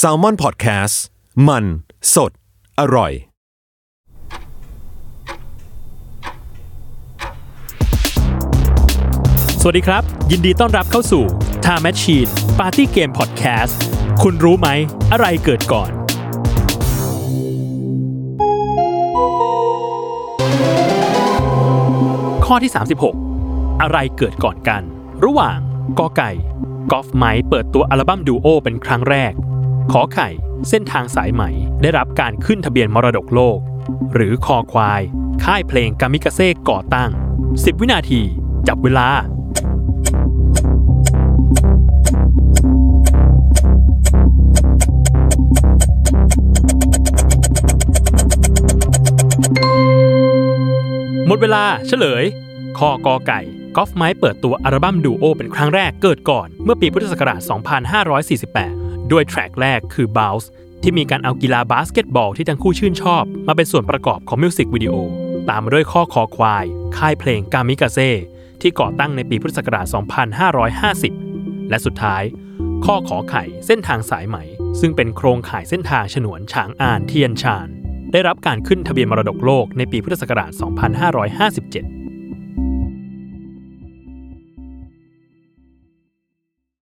[0.00, 0.94] s a l ม o n PODCAST
[1.48, 1.64] มัน
[2.14, 2.30] สด
[2.80, 3.12] อร่อย
[9.60, 11.24] สวัสดีครับ ยินดีต้อนรับเข้าสู่
[11.64, 13.74] Time Machine Party Game Podcast
[14.22, 14.68] คุณรู้ไหม
[15.12, 15.90] อะไรเกิดก่อน
[22.46, 22.70] ข้อที่
[23.26, 24.82] 36 อะไรเกิดก่อนกัน
[25.24, 25.58] ระหว่าง
[25.98, 26.30] กอไก่
[26.90, 29.32] กอล์ฟไมค์เปิดตัวอัลบั้มดูโอเป็นครั้งแรก
[29.92, 30.28] ขอไข่
[30.68, 31.42] เส้นทางสายไหม
[31.82, 33.58] ได้รับการขึ้นทะเบียนมรดกโลก
[34.14, 35.02] หรือคอควาย
[35.44, 37.10] ค่ายเพลงกามิกาเซ่ก่อตั้ง
[37.46, 38.20] 10 วินาที
[38.68, 39.08] จับเวลา
[51.26, 52.24] หมดเวลาเฉลย
[52.78, 53.40] ข้อกอไก่
[53.76, 57.40] กอล์ฟไมค์เปิดตัวอัลบั้มดูโอเป็นครั้งแรกเกิดก่อน เมื่อปีพุทธศักราช
[58.46, 60.46] 2548 ด้วย track แรกคือ Bounce
[60.82, 64.94] ที่มีการเอากีฬาบาสเกตบอลที่ทั้งคู่ชื่นชอบ มาเป็นส่วนประกอบของมิวสิกวิดีโอ
[65.48, 66.64] ตามมาด้วยข้อคอควาย
[66.96, 68.10] ค่ายเพลงกามิกาเซ่
[68.60, 69.86] ที่ก่อตั้งในปีพุทธศักราช
[70.98, 72.22] 2550 และสุดท้าย
[72.84, 74.36] ข้อขอไข่เส้นทางสายไหม
[74.80, 77.68] ซึ่งเป็นโครงข่ายเส้นทางฉนวนฉางอานเทียนชาน
[78.12, 80.50] ได้รับการขึ้นทะเบียนมรดกโลกในปีพุทธศักราช
[81.42, 81.91] 2557